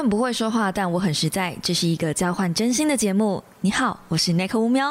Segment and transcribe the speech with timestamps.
[0.00, 1.54] 很不会说话，但我很实在。
[1.62, 3.44] 这是一个交换真心的节目。
[3.60, 4.88] 你好，我是 Nick 五喵。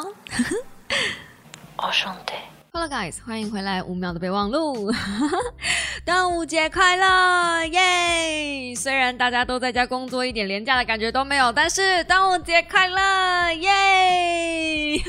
[1.78, 2.34] 哦，兄弟。
[2.72, 4.94] Hello guys，欢迎回来五秒的备忘录。
[6.06, 8.76] 端午节快乐，耶！
[8.76, 15.02] 虽然大家都在家工作，一点廉价的感觉都没有，但是端午节快乐，耶！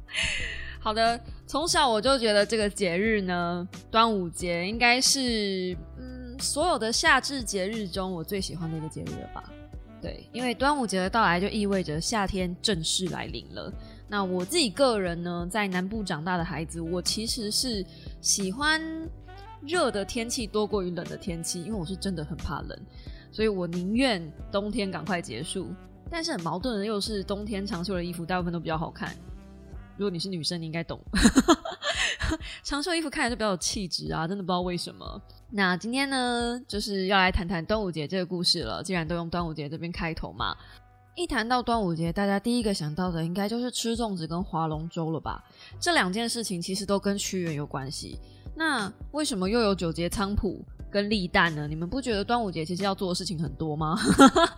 [0.80, 5.89] 好的，从小我就觉得这个节日呢，端午节应该是嗯
[6.40, 9.44] 所有的夏至节日中我最喜欢的一个节日了吧？
[10.00, 13.70] 对，因为端午节的到来就意味着夏天正式来临了。
[14.08, 17.84] 那我自己个人呢，在南部长大的孩子，我其实是
[18.22, 18.80] 喜欢
[19.60, 22.78] 热的天气多过于冷的天气，因为我是真的很怕冷，
[23.30, 25.68] 所以我宁愿冬天赶快结束。
[26.10, 29.14] 但是很矛盾的又是，冬天长袖的衣服大部分都比较好看。
[30.00, 30.98] 如果你是女生，你应该懂，
[32.64, 35.22] 长袖衣服看起来就比较有气质啊，真的不知道为什么。
[35.50, 38.82] 那今天呢，就是要来谈谈端午节这个故事了。
[38.82, 40.56] 既然都用端午节这边开头嘛。
[41.14, 45.44] 一谈到端午节，大家第一个想到的应该就是吃粽子跟划龙舟了吧？
[45.78, 48.18] 这两件事情其实都跟屈原有关系。
[48.56, 51.66] 那为什么又有九节菖蒲跟立蛋呢？
[51.68, 53.96] 你们不觉得端午节其实要做的事情很多吗？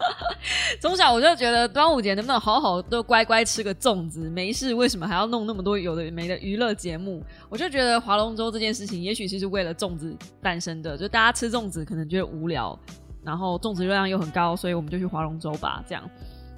[0.80, 7.22] 从小我就觉得端午节能不能好好都乖乖吃个粽子，没事为什么还要弄那么多有的没的娱乐节目？
[7.48, 12.76] 我就觉得划龙舟这件事情，也许是为了粽子诞生的，就大家吃粽子可能觉得无聊，
[13.22, 16.02] 然后粽子热量又很高，所以我们就去划龙舟吧，这样。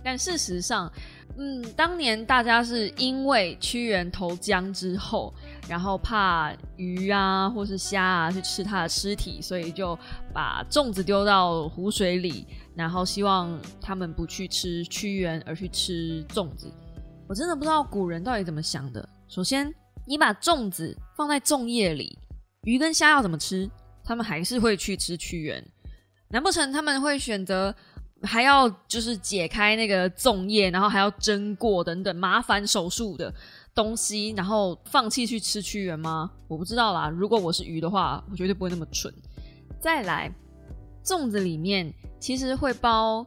[0.02, 0.90] 但事实上，
[1.38, 5.32] 嗯，当年大家是因为屈原投江之后，
[5.68, 9.98] 然后怕鱼啊或是虾啊去吃他的尸体，所以就
[10.32, 16.70] 把粽子丢到湖水里，然后希望他们不去吃屈原，而去吃粽子。
[17.28, 19.08] 我真的不知道古人到底怎么想的。
[19.28, 19.72] 首先，
[20.06, 22.18] 你把粽子放在粽叶里，
[22.62, 23.68] 鱼跟虾要怎么吃？
[24.04, 25.64] 他们还是会去吃屈原。
[26.28, 27.74] 难不成他们会选择？
[28.22, 33.30] 还要就是解开那个粽叶，然后还要蒸过等等麻烦手术的
[33.74, 36.30] 东西，然后放弃去吃屈原吗？
[36.48, 37.08] 我不知道啦。
[37.08, 39.12] 如果我是鱼的话，我绝对不会那么蠢。
[39.80, 40.32] 再来，
[41.04, 43.26] 粽子里面其实会包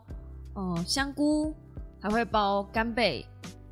[0.55, 1.53] 嗯香菇，
[1.99, 3.25] 还会包干贝。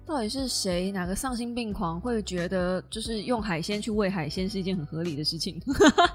[0.05, 5.59] 到底是谁哪个丧心病狂会觉得就是用海鲜去喂海鲜是一件很合理的事情？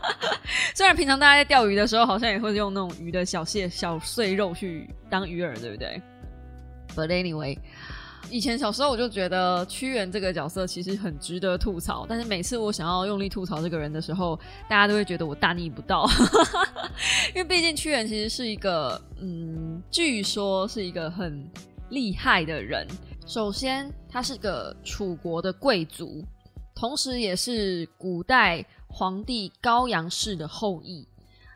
[0.77, 6.01] 虽然平常大家在钓鱼的时候，好像也会用那种鱼的小蟹、小碎肉去当鱼饵，对不对
[6.95, 7.59] ？But anyway，
[8.29, 14.39] 以前小时候我就觉得屈原这个角色其实很值得吐槽，但是每次我想要用力吐槽这个人的时候，
[14.69, 16.09] 大家都会觉得我大逆不道，
[17.35, 21.49] 因为毕竟屈原其实是一个，嗯，据说是一个很
[21.89, 22.87] 厉害的人。
[23.27, 26.25] 首先，他是个楚国的贵族，
[26.75, 31.07] 同时也是古代皇帝高阳氏的后裔。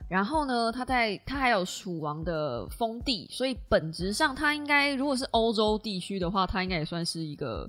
[0.08, 7.68] 然后呢，他在他还有楚王的封地，所以本质上他应该，如果是欧洲地区的话，他应该也算是一个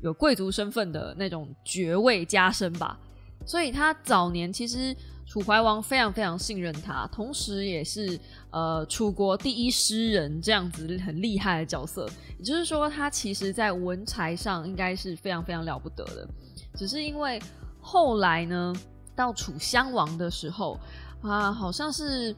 [0.00, 2.98] 有贵族身份的那种爵位加身吧。
[3.46, 4.94] 所以他早年其实。
[5.26, 8.20] 楚怀王非常非常信任他，同时也是
[8.50, 12.06] 呃楚国第一诗人这样子很厉害的角色。
[12.38, 16.28] 也就是说，他其实在文才上应该是非常非常了不得的。
[16.74, 17.40] 只是因为
[17.80, 18.70] 后来呢，
[19.16, 20.78] 到楚襄王的时候
[21.24, 22.36] 啊，好像是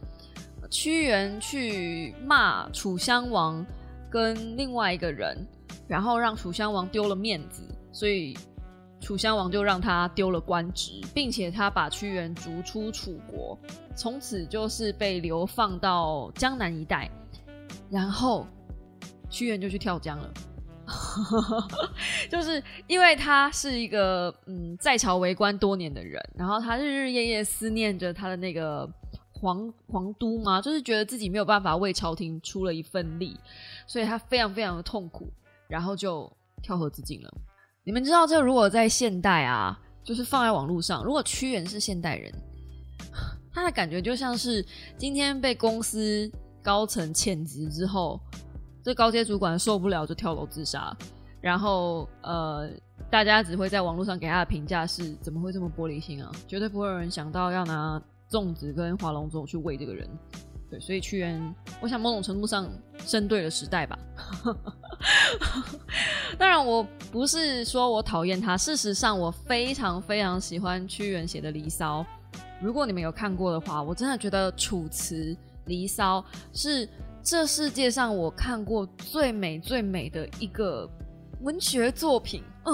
[0.71, 3.65] 屈原去骂楚襄王
[4.11, 5.37] 跟另外一个人，
[5.87, 8.37] 然后让楚襄王丢了面子，所以。
[8.99, 13.57] 楚襄王就让他丢了官职，并且他把屈原逐出楚国，
[13.95, 17.09] 从此就是被流放到江南一带。
[17.91, 18.47] 然后
[19.29, 20.33] 屈原就去跳江了，
[22.31, 28.89] 就是因为他是一个嗯在朝为官多年的人，然后他日日夜夜思念着他的那个
[29.33, 33.37] 皇皇都嘛，就是觉得自己没有办法为朝廷出了一份力，
[33.87, 35.29] 所以他非常非常的痛苦，
[35.69, 36.31] 然后就
[36.63, 37.35] 跳河自尽了。
[37.83, 42.33] 你们知道，这如果在现代啊，就是放在网络上，如果屈原是现代人，
[43.53, 44.65] 他的感觉就像是
[44.97, 46.31] 今天被公司
[46.63, 48.21] 高层遣职之后，
[48.87, 50.97] 这高阶主管受不了就跳楼自杀，
[51.41, 52.71] 然后呃，
[53.11, 56.31] 大家只会在网络上给他的评价是：怎么会这么玻璃心啊？
[56.47, 58.01] 绝对不会有人想到要拿
[58.31, 60.09] 粽子跟划龙舟去喂这个人。
[60.71, 63.99] 对，所以屈原，我想某种程度上生对了时代吧。
[66.39, 72.07] 当然，我不是说我讨厌他，事实上，我非常非常喜欢屈原写的《离骚》。
[72.63, 75.35] 如果你们有看过的话，我真的觉得《楚辞·
[75.65, 76.21] 离骚》
[76.53, 76.89] 是
[77.27, 80.89] 这世界上我看过最美最美的一个
[81.41, 82.41] 文学作品。
[82.65, 82.73] 嗯，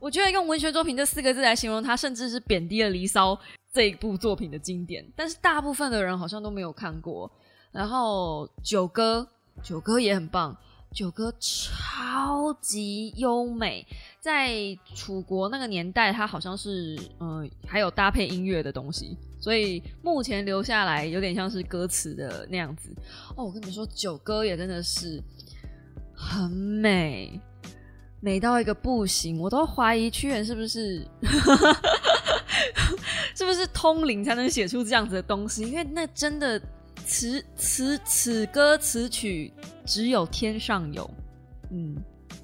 [0.00, 3.34] 我觉得用文学作品这四个字来形容它，甚至是贬低了《离骚》。
[3.74, 7.30] 这一部作品的经典，但是大部分的人好像都没有看过。
[7.72, 9.28] 然后九歌，
[9.62, 10.56] 九歌也很棒，
[10.90, 13.86] 九歌超级优美，
[14.18, 22.88] 在楚国那个年代，它好像是嗯还有搭配音乐的东西，所以目前留下来有点像是歌词的那样子。
[23.36, 25.22] 哦，我跟你说，九歌也真的是
[26.14, 27.38] 很美。
[28.20, 31.06] 美到一个不行，我都怀疑屈原是不是
[33.36, 35.64] 是不是通灵才能写出这样子的东西？
[35.64, 36.58] 因为那真的
[37.04, 39.52] 词词此歌词曲
[39.84, 41.10] 只有天上有，
[41.70, 41.94] 嗯，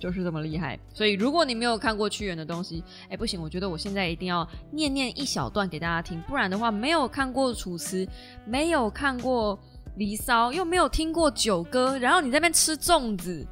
[0.01, 0.77] 就是这么厉害。
[0.93, 8.09] 所以如果你没有看过屈原的东西，哎，不行，我觉得我现在一定要念念一小段给大家听，不然的话，没有看过楚辞，
[8.45, 9.57] 没有看过
[9.97, 13.47] 离骚，又没有听过九歌，然后你在那边吃粽子。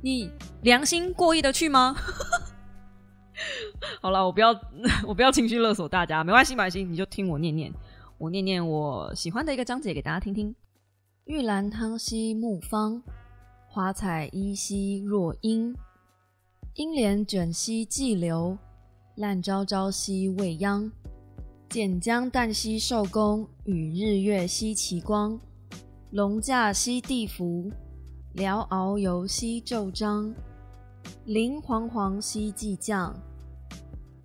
[0.00, 0.30] 你
[0.62, 1.96] 良心过意的去吗？
[4.00, 4.50] 好了，我不要，
[5.06, 7.72] 我不要情绪勒索大家，没关系，没关系，你就听我念念，
[8.16, 10.54] 我念念我喜欢的一个章节给大家听听。
[11.24, 13.02] 玉兰汤兮木芳，
[13.78, 15.72] 华彩依兮若英。
[16.74, 18.58] 英莲卷兮寂流，
[19.14, 20.90] 烂朝朝兮未央。
[21.68, 25.38] 剪江旦兮寿宫，与日月兮齐光。
[26.10, 27.70] 龙驾兮地服。
[28.32, 30.34] 辽遨游兮纣章，
[31.26, 33.14] 临煌煌兮既降。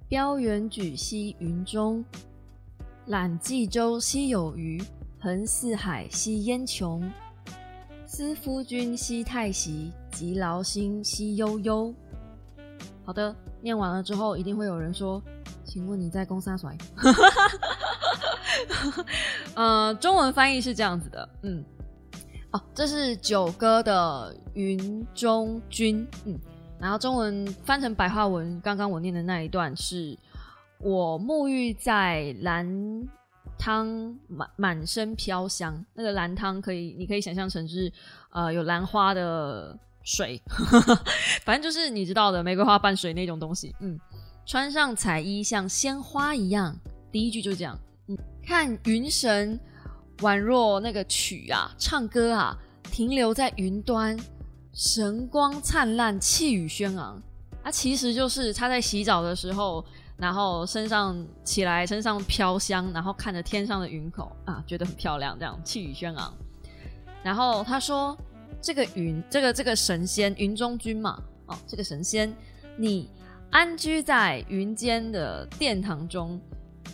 [0.08, 2.04] 标远举兮云中，
[3.06, 4.82] 览冀州兮有余，
[5.20, 7.08] 横四海兮焉穷。
[8.16, 11.92] 思夫君兮太息，及劳心兮悠悠。
[13.04, 15.20] 好的，念完了之后，一定会有人说
[15.66, 16.78] ：“请问你在攻啥甩？”
[19.56, 21.66] 呃，中文翻译是这样子的，嗯。
[22.52, 26.40] 哦，这是九歌的云中君，嗯，
[26.80, 30.16] 然后中文翻成白话文，刚刚我念的那一段是：
[30.78, 32.68] 我沐浴在蓝
[33.64, 33.88] 汤
[34.28, 37.90] 满满身飘香，那个兰汤可以，你可以想象成是
[38.32, 40.42] 呃有兰花的水，
[41.46, 43.98] 反正就是你知道的玫瑰花瓣水那种东西，嗯，
[44.46, 46.76] 穿上彩衣像鲜花一样，
[47.10, 47.80] 第一句就这样，
[48.10, 49.58] 嗯，看云神。
[50.20, 54.18] 宛若那个曲啊，唱歌啊，停留在云端，
[54.72, 57.22] 神光灿烂，气宇轩昂。
[57.64, 59.84] 啊，其实就是他在洗澡的时候，
[60.24, 66.34] 然后身上起来，身上飘香，然后看着天上的云口啊，觉得很漂亮，这样气宇轩昂。
[67.22, 68.18] 然后他说
[68.62, 72.34] ：“这个云，这个这个神仙，云中君嘛，哦，这个神仙，
[72.78, 73.10] 你
[73.52, 76.40] 安居在云间的殿堂中，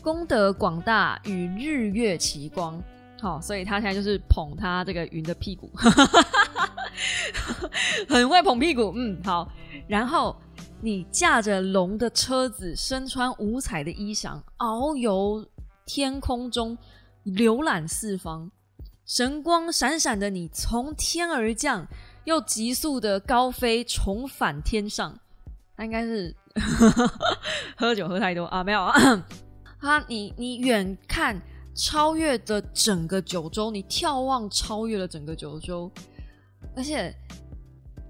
[0.01, 2.81] 功德广大，与日月齐光。”
[3.21, 5.69] 好，所以他现在就是捧他这个云的屁股，
[8.09, 8.91] 很会捧屁股。
[8.95, 9.51] 嗯，好。
[9.87, 10.35] 然后
[10.81, 15.45] 你驾着龙的车子，身穿五彩的衣裳，遨游
[15.85, 16.77] 天空中，
[17.25, 18.49] 浏览四方，
[19.05, 21.87] 神光闪闪的，你从天而降，
[22.25, 25.19] 又急速的高飞，重返天上。
[25.75, 26.35] 他应该是
[27.77, 28.63] 喝酒喝太多啊？
[28.63, 28.93] 没有啊？
[29.79, 31.41] 他你你远看。
[31.75, 35.89] 超越的整个九州，你眺望超越了整个九州，
[36.75, 37.15] 而且，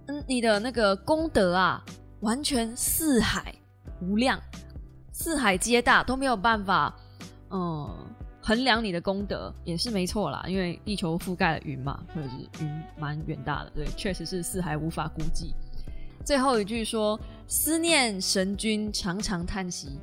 [0.08, 1.86] 嗯，你的那个功德啊，
[2.22, 3.54] 完全四海
[4.02, 4.42] 无量，
[5.12, 6.94] 四海皆大都没有办法，
[7.50, 8.06] 嗯，
[8.42, 15.54] 衡量你的功德也是没错啦，因为地球覆盖了云嘛，或者是云蛮远大的，对，确实是四海无法估计。
[16.26, 20.00] 最后一句说：思念神君，常常叹息，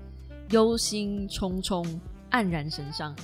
[0.50, 1.87] 忧心忡忡，
[2.30, 3.14] 黯然神伤。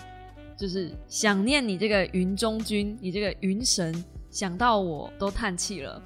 [0.54, 3.92] 就是想念你这个云中君，你这个云神，
[4.30, 6.00] 想到我都叹气了，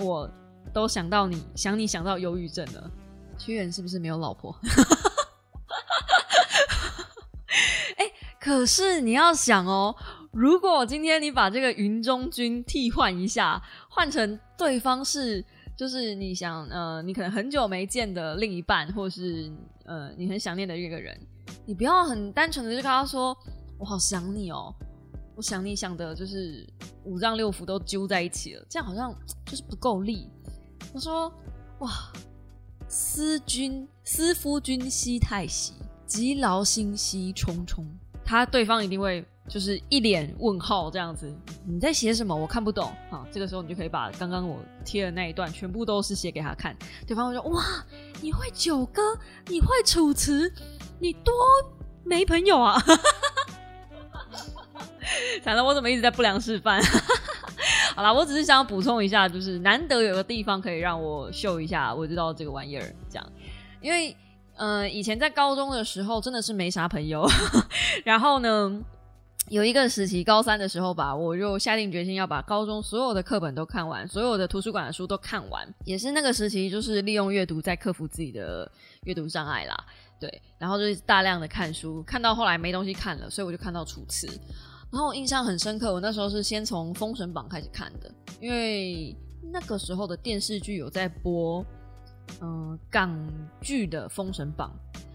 [0.00, 0.28] 我
[0.72, 2.90] 都想到你，想你想到忧郁症了。
[3.38, 4.56] 屈原是不是没有老婆？
[7.96, 8.10] 哎，
[8.40, 9.94] 可是你要想哦，
[10.30, 15.44] 如果今天你把这个云中君替换一下，换成对方是，
[15.76, 19.52] 就是你想呃，你可能很久没见的另一半，或是
[19.84, 21.18] 呃，你很想念的一个人，
[21.66, 23.36] 你不要很单纯的就跟他说。
[23.78, 24.72] 我好想你哦，
[25.34, 26.64] 我想你想的就是
[27.02, 29.12] 五脏六腑都揪在一起了，这样好像
[29.44, 30.30] 就是不够力。
[30.92, 31.32] 我说
[31.78, 31.90] 哇，
[32.88, 35.74] 思君思夫君兮太息，
[36.06, 37.84] 及劳心兮忡忡。
[38.24, 41.34] 他对方一定会就是一脸问号这样子，
[41.66, 42.34] 你在写什么？
[42.34, 42.92] 我看不懂。
[43.10, 46.76] 好，这个时候你就可以把刚刚我贴的那一段全部都是写给他看。
[47.06, 47.84] 对方会说哇，
[48.20, 50.52] 你会九歌，你会楚辞，
[50.98, 51.34] 你多
[52.04, 52.80] 没朋友啊！
[55.42, 56.80] 惨了，我怎么一直在不良示范？
[57.94, 63.32] 好了，我只是想补充一下，就是难得有个地方可以让我秀一下，我知道这个玩意儿这样。
[63.80, 64.16] 因为，
[64.56, 67.26] 嗯，以前在高中的时候真的是没啥朋友，
[68.04, 68.80] 然后呢，
[69.48, 75.68] 有一个时期，高三的时候吧，我就下定决心要把高中所有的课本都看完，所有的图书馆的书都看完。
[75.84, 78.70] 也是那个时期，就是利用阅读在克服自己的
[79.04, 79.76] 阅读障碍啦。
[80.18, 84.26] 对，然后就是大量的看书，看到后来没东西看了，所以我就看到《楚辞》。
[84.92, 89.16] 然后我印象很深刻，我那时候是先从《封神榜》开始看的，因为
[89.50, 91.64] 那个时候的电视剧有在播，
[92.42, 93.18] 嗯，港
[93.62, 94.70] 剧的《封神榜》。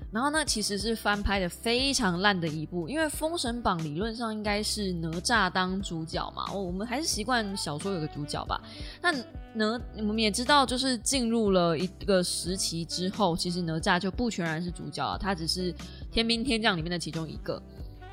[0.09, 8.59] 然后那其实是翻拍的非常烂的一部，因为《封神榜》理论上应该是哪吒当主角嘛，我们还是习惯小说有个主角吧。
[9.01, 9.11] 那
[9.53, 15.75] 哪我们也知道，就是进入了一个时期之后，其实哪吒就不全然是主角了，他只是
[16.09, 17.61] 天兵天将里面的其中一个。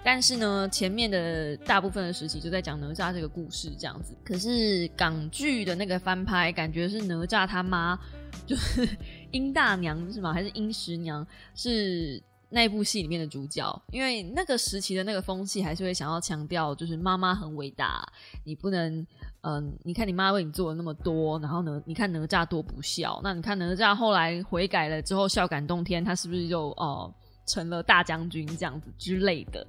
[0.04, 4.14] 但是呢，前面的大部分的时期就在讲哪吒这个故事这样子。
[4.22, 7.98] 可是港剧的那个翻拍，感觉是哪吒他妈
[8.46, 8.86] 就是。
[9.34, 10.32] 殷大娘是吗？
[10.32, 13.82] 还是殷十娘是那部戏里面的主角？
[13.90, 18.06] 因为那个时期的那个风气还是会想要强调，就是妈妈很伟大，
[18.44, 19.04] 你不能，
[19.40, 27.12] 嗯，你看你妈为你做了那么多，然后呢，你看哪吒多不孝，那你看哪吒后来悔改了之后，孝感动天，他是不是就哦
[27.46, 29.66] 成了大将军这样子之类的？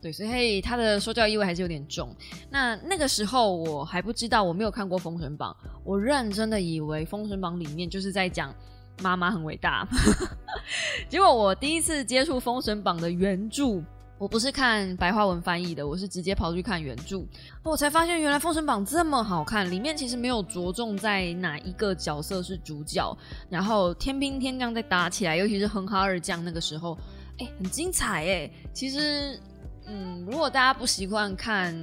[0.00, 2.14] 对，所以他的说教意味还是有点重。
[2.50, 8.54] 那那个时候我还不知道，我没有看过《封神榜》，我认真的以为《封神榜》里面就是在讲。
[9.00, 9.86] 妈妈很伟大，
[11.08, 13.80] 结果我第一次接触《封神榜》的原著，
[14.18, 17.24] 我不是看白话文翻译的，我是直接跑去看原著，
[17.62, 23.16] 我才发现原来《封神榜》这么好看，里面其实没有着重在哪一个角色是主角，
[23.48, 26.98] 然后天兵天将在打起来，尤其是哼哈二将那个时候，
[27.38, 28.50] 哎，很精彩哎。
[28.72, 29.40] 其实，
[29.86, 31.74] 嗯，如果大家不习惯看。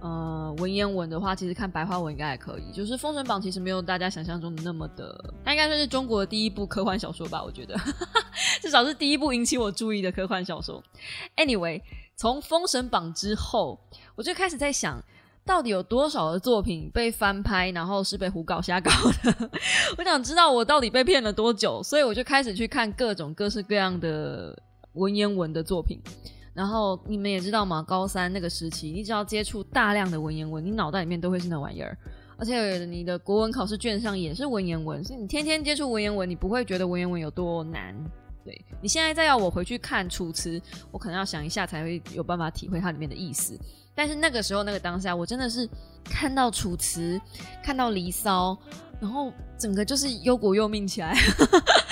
[0.00, 2.70] 呃，文言文的话，其实看白话文应该还可以。
[2.70, 7.42] 就是《封神榜》其实没有大家想象中的那么的，它应该算是中国的第一部科幻小说吧？
[7.42, 7.76] 我觉得，
[8.62, 10.80] 至少是第一部引起我注意的科幻小说。
[11.36, 11.82] Anyway，
[12.14, 13.76] 从《封神榜》之后，
[14.14, 15.02] 我就开始在想，
[15.44, 18.92] 到底有多少的作品被翻拍，然后是被胡搞瞎搞
[19.24, 19.50] 的？
[19.98, 24.56] 我想知道我到底被骗了多久，所以我就开始去看各种各式各样的
[24.98, 25.98] 文言文的作品。
[26.52, 31.96] 然后你们也知道嘛，高三那个时期，你只要接触大量的文言文，你脑袋里面都会是那玩意儿。
[32.36, 37.94] 而且你的国文考试卷上也是文言文，所以你天天接触文言文，你不会觉得文言文有多难。
[38.44, 40.58] 对你现在再要我回去看《楚辞》，
[40.90, 43.58] 我可能要想一下才会有办法体会它里面的意思。
[43.94, 45.68] 但是那个时候那个当下，我真的是
[46.04, 47.18] 看到《楚辞》，
[47.62, 48.52] 看到《离骚》，
[49.00, 51.14] 然后整个就是忧国忧民起来。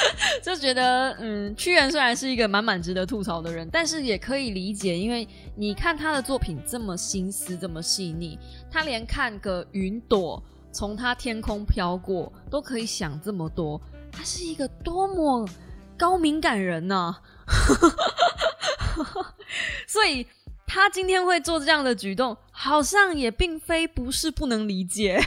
[0.42, 8.38] 就觉得，嗯，屈原虽然是一个满满值得吐槽的人，但是也可以理解，因为你看他的作品这么心思这么细腻，
[8.70, 13.80] 他连看个云朵从他天空飘过都可以想这么多，
[14.12, 15.48] 他是一个多么
[15.96, 17.16] 高敏感人呢？
[19.86, 20.26] 所以
[20.66, 25.20] 他今天会做这样的举动，好像也并非不是不能理解。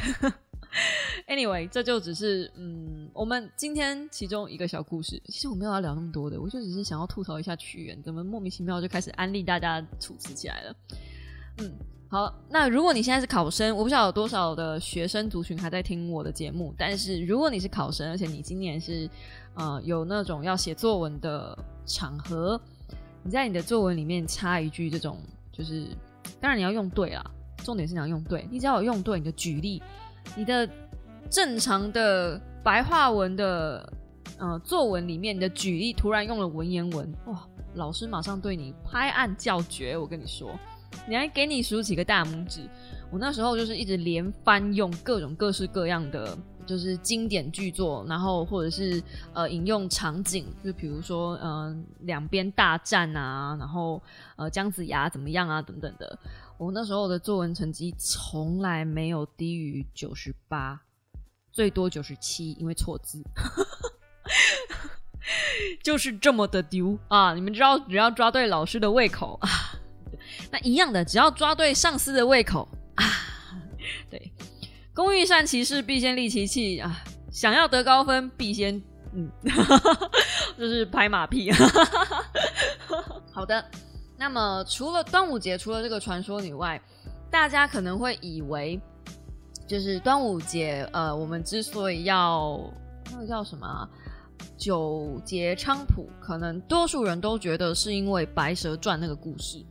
[1.27, 5.21] Anyway，这就只是嗯，我们今天其中一个小故事。
[5.25, 10.75] 其实我没有要聊那么多的，我就只是想要吐槽一下屈原，怎么莫名其妙就开始安利大家处置起来了。
[11.57, 11.73] 嗯，
[12.07, 19.09] 好，那如果你现在是考生，我不知道有多少的学生族群还在听我的节目，但是如果你是考生，而且你今年是
[19.55, 22.59] 呃有那种要写作文的场合，
[23.23, 25.17] 你在你的作文里面插一句这种，
[25.51, 25.87] 就是
[26.39, 27.25] 当然你要用对啊，
[27.63, 29.81] 重点是你要用对，你只要有用对你的举例。
[30.35, 30.67] 你的
[31.29, 33.93] 正常的白话文的
[34.37, 37.45] 呃作文里面，你的举例突然用了文言文，哇！
[37.75, 40.57] 老师马上对你拍案叫绝，我跟你说，
[41.07, 42.61] 你还给你竖起个大拇指。
[43.11, 49.01] 我那时候就是一直连翻用各种各式各样的，就是经典剧作，然后或者是
[49.33, 54.01] 呃引用场景，就比如说嗯两边大战啊，然后
[54.35, 56.17] 呃姜子牙怎么样啊等等的。
[56.59, 60.81] 我那时候的作文成绩从来没有低于九十八，
[61.53, 63.23] 最多九十七，因为错字，
[65.81, 67.33] 就是这么的丢啊！
[67.33, 69.49] 你们知道，只要抓对老师的胃口啊，
[70.51, 73.05] 那一样的，只要抓对上司的胃口啊，
[74.11, 74.33] 对，
[74.93, 77.01] 工欲善其事，必先利其器啊！
[77.31, 79.31] 想要得高分，必先嗯，
[80.59, 81.49] 就是拍马屁。
[83.31, 83.63] 好的。
[84.19, 86.79] 那么，除了端午节，除了这个传说以外，
[87.31, 88.77] 大家可能会以为，
[89.65, 92.59] 就是端午节，呃，我们之所以要
[93.09, 93.89] 那个叫什么
[94.57, 99.65] 九节菖蒲，可能多数人都觉得是因为《白蛇传》那个故事。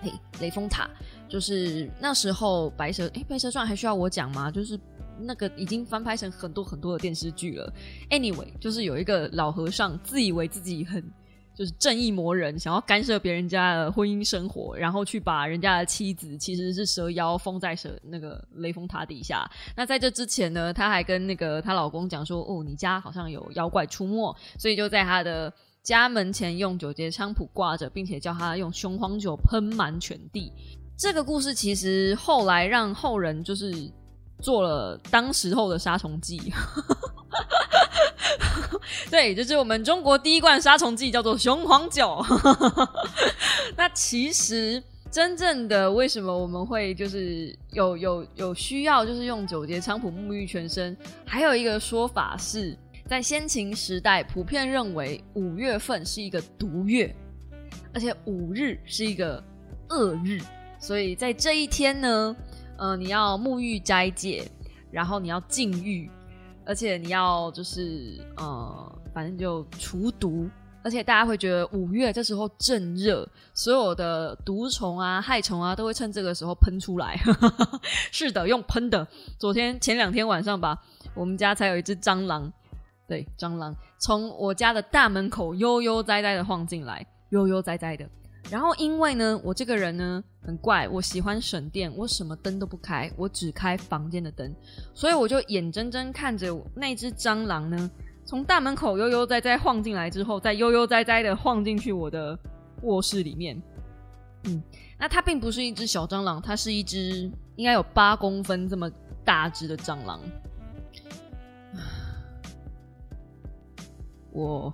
[0.00, 0.90] 嘿，雷峰塔，
[1.28, 4.50] 就是那时候白蛇，哎，《白蛇传》还需要我讲吗？
[4.50, 4.76] 就是
[5.20, 7.72] 那个已经翻拍成很多很多的电视剧了。
[8.10, 11.08] Anyway，就是有一个老和尚自以为自己很。
[11.56, 19.50] 就是正义魔人，想要干涉别人家的婚姻生活，然后去把人家的妻子其实是蛇妖封在蛇那个雷峰塔底下。
[19.74, 25.50] 那在这之前呢，她还跟那个她老公讲说：“哦，你家好像有妖怪出没。”所以就在她的
[25.82, 30.52] 家门前用九节菖蒲挂着，并且叫她用雄黄酒喷满全地。
[30.98, 33.72] 这个故事其实后来让后人就是
[34.40, 36.40] 做了当时候的杀虫剂。
[39.10, 42.24] 对，就是我们中国第一罐杀虫剂，叫做雄黄酒。
[43.76, 50.96] 那其实真正的为什么我们会就是有有有需要，就是用九节菖蒲沐浴全身？
[51.24, 52.76] 还有一个说法是
[53.08, 57.14] 在先秦时代，普遍认为五月份是一个毒月，
[57.94, 59.42] 而且五日是一个
[59.90, 60.40] 恶日，
[60.78, 62.36] 所以在这一天呢，
[62.78, 64.50] 呃，你要沐浴斋戒，
[64.90, 66.10] 然后你要禁欲。
[66.68, 70.50] 而且你要就是呃，反正就除毒，
[70.82, 77.16] 而且大家会觉得五月这时候正热，所有的毒虫啊、害虫啊都会趁这个时候喷出来。
[78.10, 79.06] 是的，用喷的。
[79.38, 80.76] 昨天前两天晚上吧，
[81.14, 82.52] 我们家才有一只蟑螂，
[83.06, 88.04] 对，蟑螂从我家的大门口悠悠哉哉的晃进来，悠悠哉哉的。
[88.48, 94.54] 然后因为呢，我这个人呢很怪，我喜欢省电，我什么灯都不开，我只开房间的灯，
[94.94, 97.90] 所以我就眼睁睁看着那只蟑螂呢，
[98.24, 102.38] 从大门口悠悠哉哉晃进来之后，再悠悠哉哉的晃进去我的
[102.82, 103.60] 卧室里面。
[104.44, 104.62] 嗯，
[104.96, 108.88] 那它并不是一只小蟑螂，它是一只应该有八公分这么
[109.24, 110.20] 大只的蟑螂。
[114.30, 114.72] 我。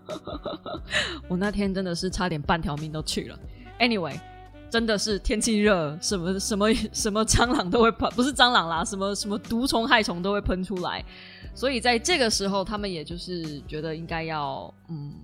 [1.28, 3.38] 我那天真的是差点半条命都去了。
[3.78, 4.20] Anyway，
[4.70, 11.04] 真的是天气热，什么什么什么蟑螂都会喷，不是蟑螂啦，什么什么毒虫害虫都会喷出来。
[11.54, 15.14] 所以在这个时候，他们也就是觉得应该要嗯，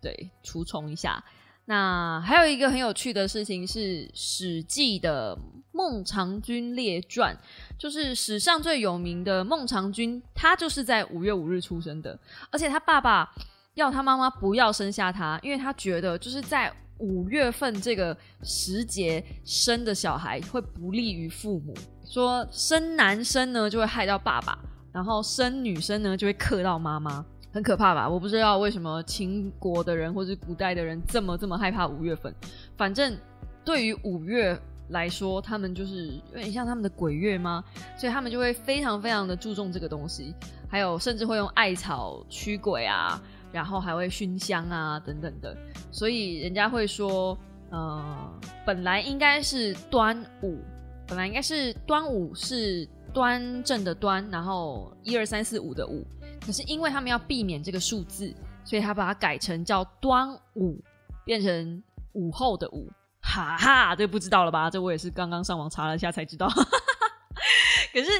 [0.00, 1.22] 对，除虫一下。
[1.66, 5.36] 那还有一个很有趣的事情是《史记》的
[5.70, 7.36] 《孟尝君列传》，
[7.78, 12.18] 就是史上最有名的孟尝君，他就是在五月五日出生的，
[12.50, 13.30] 而且他爸爸。
[13.78, 21.72] 要他妈妈不要生下他，因为他觉得就是在五月份这个时节生的小孩会不利于父母。
[22.04, 24.58] 说生男生呢就会害到爸爸，
[24.90, 28.08] 然后生女生呢就会克到妈妈，很可怕吧？
[28.08, 32.34] 我不知道为什么秦国的人或者古代的人这么这么害怕五月份。
[32.76, 33.16] 反正
[33.64, 37.62] 对于五月来说，他们就是有点像他们的鬼月吗？
[37.96, 40.34] 所以他们就会非常非常的注重这个东西，
[40.68, 43.22] 还有甚至会用艾草驱鬼啊。
[43.52, 45.56] 然后还会熏香啊，等等的，
[45.90, 47.36] 所以人家会说，
[47.70, 50.58] 呃，本来应该是端午，
[51.06, 56.06] 本来应该是端午是端正的端，然后一二三四五的五，
[56.44, 58.34] 可是因为他们要避免这个数字，
[58.64, 60.78] 所以他把它改成叫端午，
[61.24, 61.82] 变成
[62.12, 62.86] 午后的午，
[63.22, 64.68] 哈哈，这不知道了吧？
[64.68, 66.48] 这我也是刚刚上网查了一下才知道。
[67.90, 68.10] 可是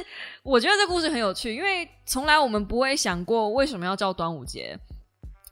[0.41, 4.77] 我觉得这故事很有趣，因为从来我们不会想过为什么要叫端午节。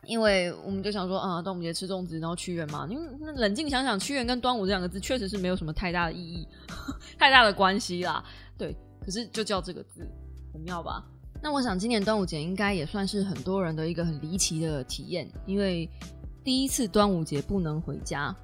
[0.08, 2.88] 因为我们就想说，啊，端午节吃粽子，然后屈原嘛。
[2.90, 6.48] 因为冷静想想，屈原跟端午这两个字确实是没有什么太大的意义，
[7.20, 8.24] 太大的关系啦。
[8.58, 10.10] 对，可是就叫这个字，
[10.54, 11.04] 很妙吧？
[11.44, 15.88] 那我想今年端午节应该也算是很多人的一个很离奇的体验，因为
[16.44, 18.36] 第一次端午节不能回家。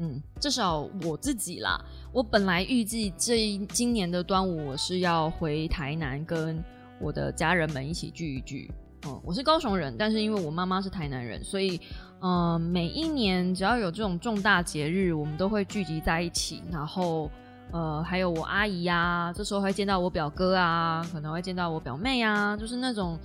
[0.00, 1.76] 嗯，至少我自己啦，
[2.12, 6.62] 我本来预计这今年的端午我是要回台南跟
[7.00, 8.70] 我的家人们一起聚一聚。
[9.06, 11.80] 嗯，我是高雄人，但是因为我妈妈是台南人，所以，
[12.20, 16.64] 嗯，每一年只要有这种重大节日，我们都会聚集在一起。
[16.72, 17.30] 然后，
[17.70, 23.16] 呃，还有我阿姨呀，这时候会见到我表哥啊，可能会见到我表妹啊，就是那种，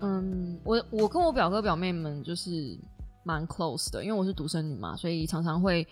[0.00, 2.78] 嗯，我我跟我表哥表妹们就是
[3.24, 5.84] 蛮 close 的，因为我是独生女嘛，所以常常会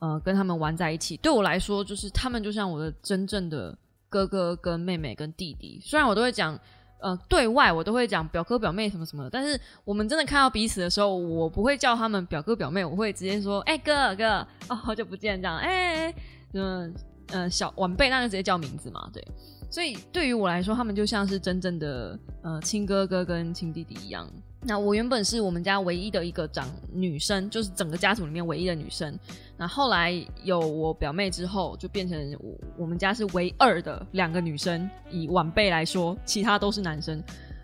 [0.00, 1.16] 呃跟他们玩在一起。
[1.16, 3.74] 对我来说，就是他们就像我的真正的
[4.10, 6.60] 哥哥跟妹妹跟弟弟，虽然我都会讲。
[7.00, 16.14] 呃，对外我都会讲表哥表妹什么什么的，但是我们真的看到彼此的时候，我不会叫他们表哥表妹，我会直接说，哎哥哥，哦好久不见这样，哎，
[16.54, 16.94] 嗯
[17.32, 19.26] 嗯小晚辈那就直接叫名字嘛，对，
[19.70, 24.28] 所以对于我来说，他们就像是真正的呃亲哥哥跟亲弟弟一样。
[24.62, 29.18] 那我原本是我们家唯一的一个长女生，就是整个家族里面唯一的女生。
[29.56, 34.90] 那后来有我表妹之后，就变成我我们家是唯二的两个女生。
[35.08, 37.22] 以晚辈来说，其他都是男生。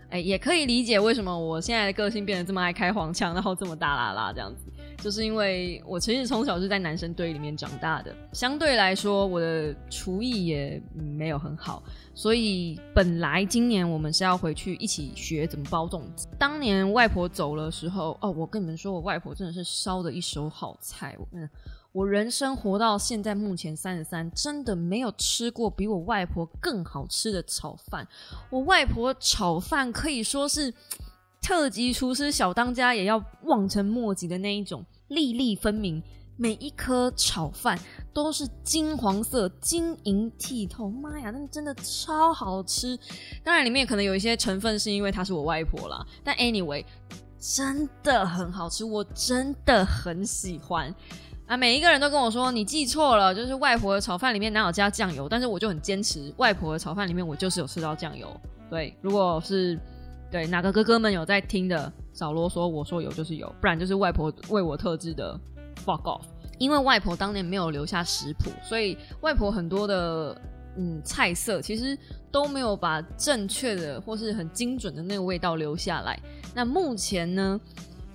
[0.09, 4.63] 哎，也可以理解为什么我现在的个性变得这么爱开黄腔，然后这么大啦啦这样子。
[4.97, 11.81] 就是因为我其实从小是在男生堆里面长大的，相对来说我的厨艺也没有很好，
[12.13, 16.27] 所以本来今年我们是要回去一起学怎么包粽子。
[16.37, 21.47] 当年外婆走的时候，哦，我跟你们说，我外婆真的是烧的一手好菜，嗯。
[21.93, 28.07] 我人生活到现在，目前三十三，真的没有吃过比我外婆更好吃的炒饭。
[28.51, 30.71] 我外婆炒饭可以说是
[31.41, 36.01] 特级厨师小当家也要望尘莫及的那一种，粒粒分明，
[36.35, 37.79] 每一颗炒饭
[38.13, 40.89] 都是金黄色、晶莹剔透。
[40.89, 42.97] 妈呀，那真的超好吃！
[43.43, 46.83] 当然，里面可能有一些成分是因为她是我外婆啦，但 anyway，
[47.39, 50.93] 真的很好吃，我真的很喜欢。
[51.45, 51.55] 啊！
[51.55, 55.29] 每一个人都跟我说你记错了，就是外婆的炒饭里面哪有加酱油？
[55.29, 58.29] 但是我就很坚持，外婆的炒饭里面我就是有吃到酱油。
[58.69, 59.79] 对，如果是
[60.31, 65.39] 对哪个哥哥们有在听的，少啰嗦，我说有就是有，不然就是外婆为我特制的
[65.85, 66.25] fuck off。
[66.57, 70.35] 因为外婆当年没有留下食谱，所以外婆很多的
[70.75, 71.97] 嗯菜色其实
[72.31, 76.19] 都没有把正确的或是很精准的那个味道留下来。
[76.53, 77.59] 那目前呢？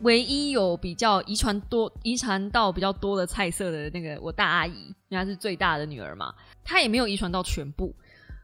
[0.01, 7.95] 唯一有比较遗传多、遗传到比较多的菜色的那个，我大阿姨，因为她是最大的女儿嘛，她也没有遗传到全部。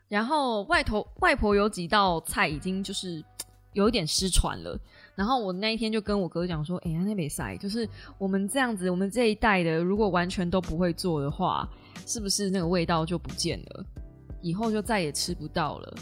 [0.06, 3.20] 然后外头外婆有几道菜已经就是
[3.78, 4.78] 有一点失传了。
[5.14, 7.88] 然后我那一天就跟我哥讲说：“哎呀，那没塞，就是
[8.18, 11.68] 我们这样子，我们这一代的如果完全都不会做的话，
[12.06, 13.84] 是不是那个味道就不见了？
[14.40, 15.94] 以后就再也吃不到了。”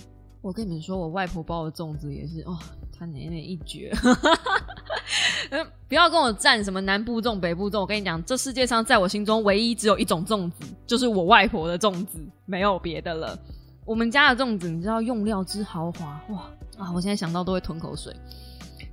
[0.43, 2.59] 我跟你们说，我外婆包的粽子也是哦。
[2.99, 3.93] 他奶奶一绝，
[5.87, 7.81] 不要跟我站什么南部粽、北部粽。
[7.81, 13.39] 我跟你讲，这世界上在我心中唯一只有一种粽子，就是我外婆的粽子，没有别的了。
[13.85, 16.93] 我们家的粽子，你知道用料之豪华哇啊！
[16.93, 18.15] 我现在想到都会吞口水。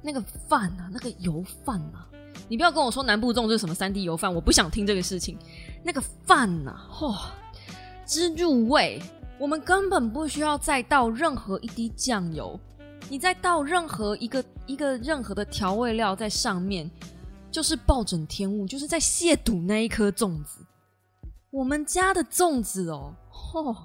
[0.01, 2.07] 那个饭啊，那个油饭啊，
[2.47, 5.37] 你不要跟我说南部粽是什么三 D 油饭，我不想听这个事情。
[5.83, 7.15] 那个饭呐，嚯，
[8.05, 9.01] 之入味，
[9.39, 12.59] 我们根本不需要再倒任何一滴酱油。
[13.09, 16.89] 你再倒任何一个一个任何的调味料在上面，
[17.51, 20.65] 就是暴殄天物，就是在亵渎那一颗粽子。
[21.51, 23.75] 我们家的粽子哦，嚯，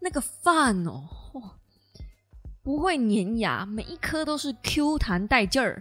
[0.00, 1.02] 那个饭哦，
[2.66, 5.80] 不会粘牙，每一颗都是 Q 弹带劲儿，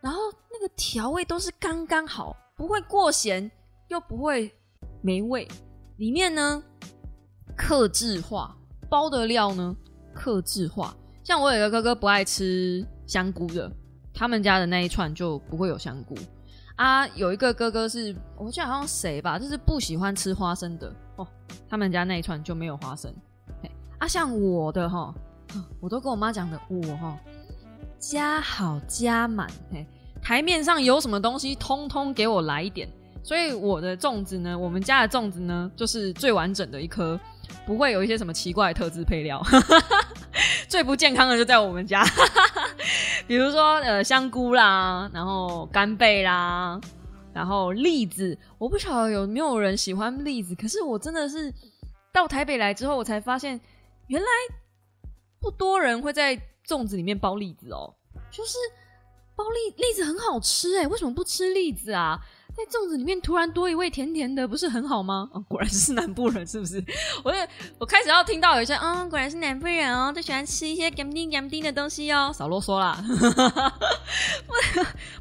[0.00, 0.18] 然后
[0.50, 3.48] 那个调味都是刚刚好，不会过咸，
[3.86, 4.52] 又不会
[5.00, 5.46] 没味。
[5.98, 6.60] 里面呢，
[7.56, 8.56] 克制化
[8.90, 9.76] 包的料呢，
[10.12, 10.96] 克制化。
[11.22, 13.70] 像我有个哥哥不爱吃香菇的，
[14.12, 16.16] 他们家的那一串就不会有香菇
[16.74, 17.06] 啊。
[17.10, 21.28] 有一个哥哥是，我记得好像谁吧，就是不喜欢吃花生的哦，
[21.68, 23.14] 他们家那一串就没有花生。
[23.98, 25.14] 啊，像我的哈，
[25.80, 27.18] 我都跟我妈讲的，我哈
[27.98, 29.48] 加好加满，
[30.22, 32.88] 台面上有什么东西，通通给我来一点。
[33.22, 37.18] 所以我的粽子呢，我们家的粽子呢，就是最完整的一颗，
[37.66, 39.42] 不会有一些什么奇怪的特制配料。
[40.68, 42.04] 最不健康的就在我们家，
[43.26, 46.80] 比如说呃香菇啦，然后干贝啦，
[47.32, 48.38] 然后栗子。
[48.58, 51.52] 我不晓得有没有人喜欢栗子，可是我真的是
[52.12, 53.60] 到台北来之后，我才发现
[54.06, 54.28] 原来
[55.46, 57.94] 不多人会在粽子里面包栗子哦，
[58.32, 58.58] 就是
[59.36, 62.18] 包栗栗子很好吃哎，为什么不吃栗子啊？
[62.56, 65.30] 在粽子里面突然多一味甜甜的，不是很好吗？
[65.46, 66.82] 果然是南部人，是不是？
[67.22, 67.32] 我
[67.78, 72.32] 我开始要听到有些，嗯，果然是南部人哦，都喜欢吃一些甘丁甘丁的东西哦。
[72.34, 72.98] 少啰嗦啦，
[74.48, 74.52] 不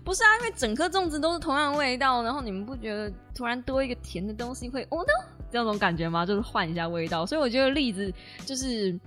[0.06, 6.26] 不是啊，因为整颗粽子都是同样味道，然后你们不觉得突然多一个甜的东西会哦呢这种感觉吗？
[6.26, 8.12] 就是换一下味道，所以我觉得栗子
[8.46, 8.98] 就是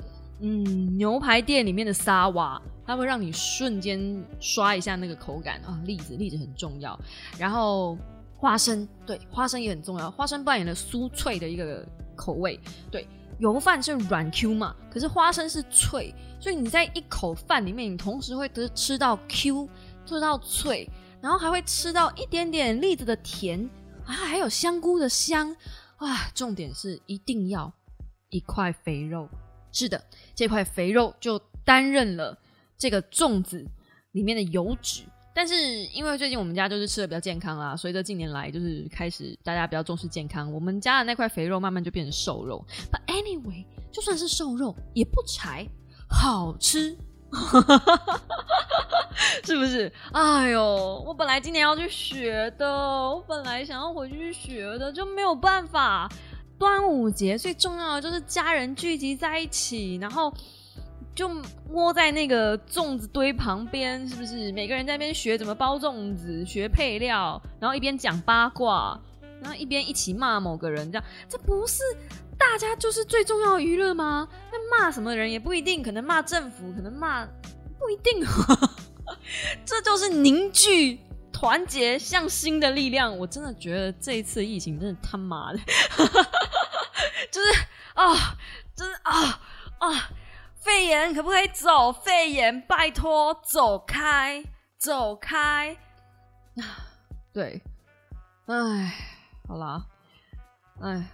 [0.40, 5.80] 嗯牛排店里面的沙瓦，它会让你瞬间刷一下那个口感啊。
[5.84, 6.98] 栗子栗子很重要，
[7.38, 7.96] 然后。
[8.40, 12.56] 花生对花生也很重要，花生扮演了酥脆的一个口味。
[12.88, 13.04] 对
[13.40, 19.68] 油饭是软 Q 嘛，可是花生是脆，所以你在一口饭里面，你同时会得吃到 Q，
[20.06, 20.88] 吃到脆，
[21.20, 23.68] 然后还会吃到一点点栗子的甜
[24.06, 25.50] 啊，还有香菇的香
[25.96, 26.30] 啊。
[26.32, 27.72] 重点是一定要
[28.30, 29.28] 一块肥肉，
[29.78, 30.02] 是的，
[30.34, 32.36] 这块肥肉就担任了
[32.76, 33.64] 这个粽子
[34.10, 35.04] 里面的油脂。
[35.32, 35.54] 但是
[35.94, 42.66] 因为最近我们家就是吃的比较健康啦，随着近年来就是开始大家比较重视健康，我们家的那块肥肉慢慢就变成瘦肉。
[42.90, 45.64] But anyway，就算是瘦肉也不柴，
[46.10, 46.98] 好吃，
[49.44, 49.92] 是不是？
[50.10, 56.10] 哎呦，我本来今年要去学的，我本来想要回去学的，就没有办法。
[56.58, 60.32] 端午节最重要的就是家人聚集在一起，然后。
[61.14, 61.28] 就
[61.70, 64.52] 窝在那个粽子堆旁边，是不是？
[64.52, 68.96] 每个人在那边学怎么包粽子，学配料，然后一边讲八卦，
[69.42, 71.82] 然后一边一起骂某个人，这样这不是
[72.38, 74.28] 大家就是最重要的娱乐吗？
[74.52, 78.24] 那骂什么人也不一定，可能骂政府，可能骂不一定，
[79.66, 81.00] 这就是凝聚
[81.32, 83.18] 团结向心的力量。
[83.18, 85.58] 我真的觉得这一次疫情真的他妈的，
[87.30, 88.36] 就是啊，
[88.74, 89.40] 就是啊
[89.78, 90.10] 啊！
[90.54, 91.92] 肺炎可不可以走？
[91.92, 94.44] 肺炎，拜托走开，
[94.76, 95.76] 走开！
[97.32, 97.62] 对，
[98.46, 98.94] 哎，
[99.46, 99.86] 好啦，
[100.80, 101.08] 哎，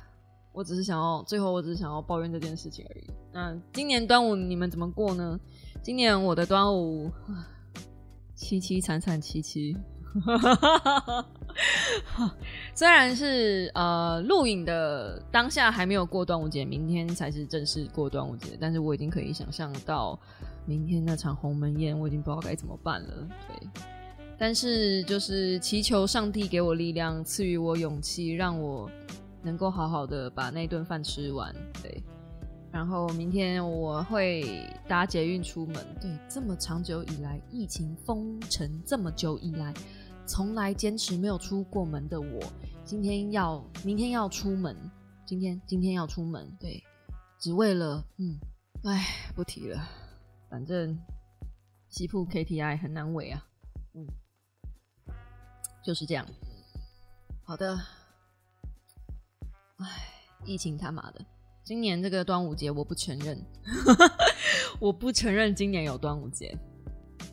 [0.53, 3.11] 我只是想要，最后我只是想要抱怨这件事情而已。
[3.33, 5.39] 那今年端午你们怎么过呢？
[5.83, 7.13] 今年我的端午
[8.37, 9.77] 凄凄惨惨戚戚。
[12.75, 20.19] 虽然是呃录影的当下还没有过端午节，明天才是正式过端午节，但是我已经可以想象到
[20.67, 23.29] 明天那场鸿门宴，我已经不知道该怎么办了。
[23.49, 23.69] 对，
[24.39, 28.91] 但是就是祈求上帝给我力量，赐予我勇气，让我
[29.43, 31.55] 能够好好的把那顿饭吃完。
[31.83, 32.03] 对，
[32.73, 35.77] 然后明天我会搭捷运出门。
[36.01, 39.73] 对，这么长久以来，疫情封城这么久以来。
[40.27, 42.41] 从来坚持没有出过门的我，
[42.85, 44.75] 今天要明天要出门，
[45.27, 46.83] 今天今天要出门，对，
[47.39, 48.39] 只为了嗯，
[48.85, 49.87] 哎，不提了，
[50.49, 50.99] 反正
[51.89, 53.47] 西铺 KTI 很难为啊，
[53.93, 54.07] 嗯，
[55.85, 56.27] 就是这样。
[57.43, 57.79] 好的，
[59.77, 59.87] 哎，
[60.47, 61.25] 疫情他妈的，
[61.63, 63.45] 今年这个端午节我不承认，
[64.81, 66.59] 我不承认今年有端午节，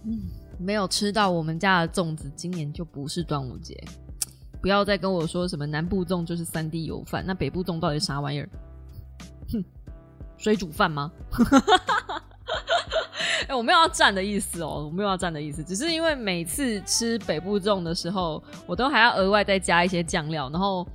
[0.04, 0.41] 嗯。
[0.62, 3.76] 没有吃到我们家的粽子，今年就不是端午节。
[4.62, 8.50] 不要再跟我说什么南部粽就是三 D 油饭，那北部粽到底啥玩意儿？
[9.52, 9.64] 哼，
[10.38, 11.12] 水煮饭吗？
[13.48, 20.88] 哎，我没有要站的意思哦，我没有要站的意思，只是因为每次吃北部粽的时候，我都还要额外再加一些酱料，然后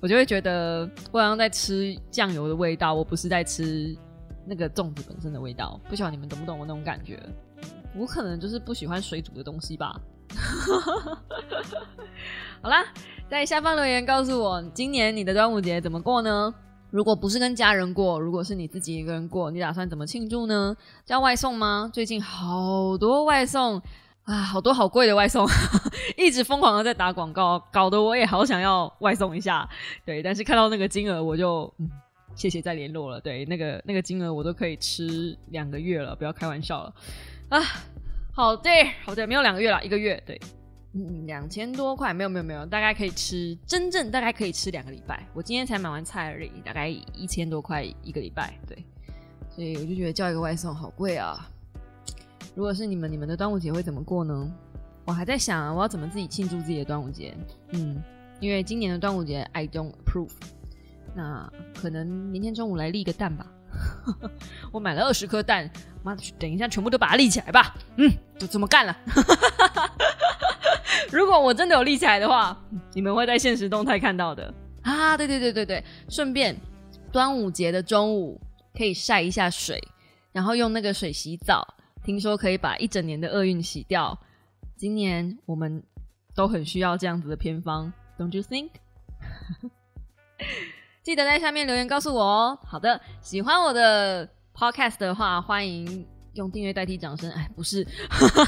[0.00, 3.94] 我就会觉得我好像在吃酱油的味道，我不是在吃
[4.46, 5.78] 那个粽子本身的味道。
[5.90, 7.22] 不晓得你们懂不懂我那种感觉？
[7.96, 10.00] 我可能就是不喜欢水煮的东西吧。
[12.62, 12.84] 好啦，
[13.28, 16.54] 在下方留言告诉我，今年你的端午节怎么过呢？
[16.90, 20.76] 如果不是跟家人过，如果是你自己一个人过，你打算怎么庆祝呢？
[21.04, 21.90] 叫外送吗？
[21.92, 23.82] 最近好多外送
[24.24, 25.46] 啊，好多好贵的外送，
[26.16, 29.68] 一直疯狂的在打广告，搞得我也好想要外送一下。
[30.06, 31.90] 对，但是看到那个金额，我就嗯，
[32.34, 33.20] 谢谢再联络了。
[33.20, 36.94] 对，那个那个金额我都可以吃两个月了，不要开玩笑了。
[37.48, 37.60] 啊，
[38.32, 38.70] 好的，
[39.04, 40.40] 好的，没有两个月了，一个月，对，
[40.92, 45.26] 嗯，两千多块，没有，没有，没有，大概可以吃，真正大概可以吃两个礼拜。
[45.34, 48.84] 我今天才买完菜而已，大概一千多块一个礼拜，对，
[49.50, 51.48] 所以我就觉得叫一个外送好贵啊。
[52.54, 54.52] 如果是你们，你们的端午节会怎么过呢？
[55.04, 57.36] 我还在想啊，我要怎么自己庆祝自己的端午节？
[57.72, 58.02] 嗯，
[58.40, 60.30] 因为今年的端午节 I don't approve，
[61.14, 63.46] 那可能明天中午来立个蛋吧。
[64.72, 65.70] 我买了二十颗蛋，
[66.02, 67.74] 妈的，等一下全部都把它立起来吧。
[67.96, 68.96] 嗯，就这么干了。
[71.10, 72.56] 如果我真的有立起来的话，
[72.92, 75.16] 你们会在现实动态看到的啊！
[75.16, 76.56] 对对对对对，顺便
[77.12, 78.40] 端午节的中午
[78.76, 79.82] 可以晒一下水，
[80.32, 81.66] 然后用那个水洗澡，
[82.02, 84.18] 听说可以把一整年的厄运洗掉。
[84.76, 85.82] 今年我们
[86.34, 88.70] 都很需要这样子的偏方，Don't you think？
[91.04, 92.58] 记得在下面留言告诉我哦。
[92.66, 97.30] 好的，喜欢我的 podcast 的话，欢迎用订阅代替掌声。
[97.32, 97.86] 哎，不是，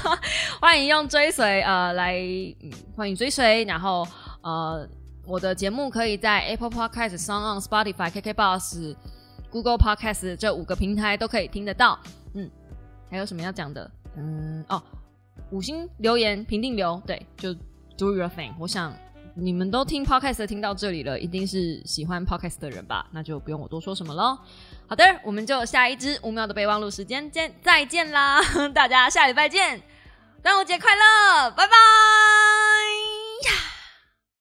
[0.58, 2.16] 欢迎用追随呃来，
[2.96, 3.62] 欢迎追随。
[3.64, 4.08] 然后
[4.42, 4.88] 呃，
[5.26, 8.96] 我的节目可以在 Apple Podcast、Sound on Spotify、KKBox、
[9.50, 11.98] Google Podcast 这五个平台都可以听得到。
[12.32, 12.50] 嗯，
[13.10, 13.90] 还有什么要讲的？
[14.16, 14.82] 嗯，哦，
[15.50, 17.52] 五星留言评定留，对，就
[17.98, 18.54] Do your thing。
[18.58, 18.94] 我想。
[19.38, 23.06] 你们都听 podcast 听到这里了，一定是喜欢 podcast 的人吧？
[23.12, 24.38] 那就不用我多说什么喽。
[24.86, 28.40] 好的，我们就下一支五秒的备忘录时间见，再见啦！
[28.74, 29.82] 大家下礼拜见，
[30.42, 31.74] 端午节快乐，拜拜。